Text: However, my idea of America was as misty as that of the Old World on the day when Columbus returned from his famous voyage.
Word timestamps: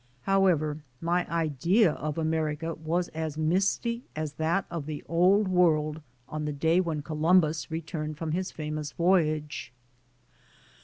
However, 0.23 0.81
my 0.99 1.29
idea 1.29 1.91
of 1.91 2.17
America 2.17 2.73
was 2.73 3.09
as 3.09 3.37
misty 3.37 4.01
as 4.15 4.33
that 4.33 4.65
of 4.71 4.87
the 4.87 5.03
Old 5.07 5.47
World 5.47 6.01
on 6.27 6.45
the 6.45 6.51
day 6.51 6.79
when 6.79 7.03
Columbus 7.03 7.69
returned 7.69 8.17
from 8.17 8.31
his 8.31 8.49
famous 8.51 8.93
voyage. 8.93 9.71